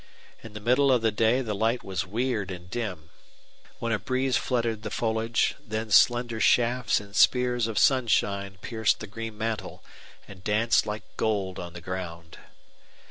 In 0.41 0.53
the 0.53 0.59
middle 0.59 0.91
of 0.91 1.03
the 1.03 1.11
day 1.11 1.41
the 1.41 1.53
light 1.53 1.83
was 1.83 2.07
weird 2.07 2.49
and 2.49 2.71
dim. 2.71 3.11
When 3.77 3.91
a 3.91 3.99
breeze 3.99 4.35
fluttered 4.35 4.81
the 4.81 4.89
foliage, 4.89 5.53
then 5.63 5.91
slender 5.91 6.39
shafts 6.39 6.99
and 6.99 7.15
spears 7.15 7.67
of 7.67 7.77
sunshine 7.77 8.57
pierced 8.63 8.99
the 8.99 9.05
green 9.05 9.37
mantle 9.37 9.83
and 10.27 10.43
danced 10.43 10.87
like 10.87 11.03
gold 11.17 11.59
on 11.59 11.73
the 11.73 11.81
ground. 11.81 12.39